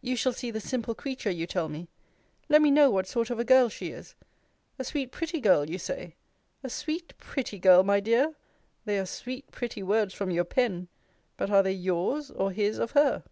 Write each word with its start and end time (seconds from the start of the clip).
You 0.00 0.16
shall 0.16 0.32
see 0.32 0.50
the 0.50 0.58
simple 0.58 0.94
creature, 0.94 1.28
you 1.30 1.46
tell 1.46 1.68
me. 1.68 1.88
Let 2.48 2.62
me 2.62 2.70
know 2.70 2.88
what 2.90 3.06
sort 3.06 3.28
of 3.28 3.38
a 3.38 3.44
girl 3.44 3.68
she 3.68 3.88
is. 3.90 4.14
A 4.78 4.84
sweet 4.84 5.12
pretty 5.12 5.38
girl! 5.38 5.68
you 5.68 5.78
say. 5.78 6.14
A 6.64 6.70
sweet 6.70 7.12
pretty 7.18 7.58
girl, 7.58 7.82
my 7.84 8.00
dear! 8.00 8.34
They 8.86 8.98
are 8.98 9.04
sweet 9.04 9.50
pretty 9.50 9.82
words 9.82 10.14
from 10.14 10.30
your 10.30 10.44
pen. 10.44 10.88
But 11.36 11.50
are 11.50 11.62
they 11.62 11.72
yours 11.74 12.30
or 12.30 12.52
his 12.52 12.78
of 12.78 12.92
her? 12.92 13.24